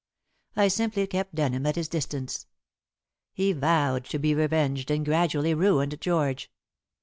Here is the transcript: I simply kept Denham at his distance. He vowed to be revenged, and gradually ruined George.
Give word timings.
I 0.55 0.67
simply 0.69 1.05
kept 1.05 1.35
Denham 1.35 1.67
at 1.67 1.75
his 1.75 1.87
distance. 1.87 2.47
He 3.33 3.53
vowed 3.53 4.03
to 4.05 4.17
be 4.17 4.33
revenged, 4.33 4.89
and 4.89 5.05
gradually 5.05 5.53
ruined 5.53 6.01
George. 6.01 6.49